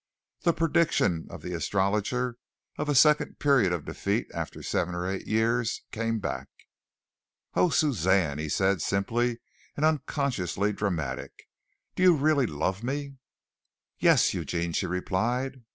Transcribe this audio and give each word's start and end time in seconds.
The 0.41 0.53
prediction 0.53 1.27
of 1.29 1.43
the 1.43 1.53
Astrologer 1.53 2.37
of 2.75 2.89
a 2.89 2.95
second 2.95 3.37
period 3.37 3.71
of 3.71 3.85
defeat 3.85 4.25
after 4.33 4.63
seven 4.63 4.95
or 4.95 5.07
eight 5.07 5.27
years 5.27 5.83
came 5.91 6.17
back. 6.19 6.47
"Oh, 7.53 7.69
Suzanne!" 7.69 8.39
he 8.39 8.49
said, 8.49 8.81
simply 8.81 9.37
and 9.77 9.85
unconsciously 9.85 10.73
dramatic. 10.73 11.47
"Do 11.93 12.01
you 12.01 12.15
really 12.15 12.47
love 12.47 12.81
me?" 12.83 13.17
"Yes, 13.99 14.33
Eugene," 14.33 14.71
she 14.71 14.87
replied. 14.87 15.61